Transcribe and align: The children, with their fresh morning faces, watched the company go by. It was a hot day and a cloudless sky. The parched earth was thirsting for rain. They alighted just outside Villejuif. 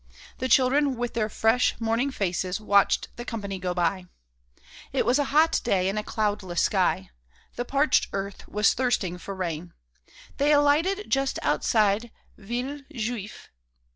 The 0.39 0.47
children, 0.49 0.95
with 0.95 1.13
their 1.13 1.29
fresh 1.29 1.79
morning 1.79 2.09
faces, 2.09 2.59
watched 2.59 3.09
the 3.17 3.23
company 3.23 3.59
go 3.59 3.75
by. 3.75 4.05
It 4.91 5.05
was 5.05 5.19
a 5.19 5.25
hot 5.25 5.61
day 5.63 5.87
and 5.89 5.99
a 5.99 6.03
cloudless 6.03 6.59
sky. 6.63 7.11
The 7.55 7.65
parched 7.65 8.07
earth 8.11 8.47
was 8.47 8.73
thirsting 8.73 9.19
for 9.19 9.35
rain. 9.35 9.75
They 10.37 10.53
alighted 10.53 11.05
just 11.07 11.37
outside 11.43 12.09
Villejuif. 12.35 13.49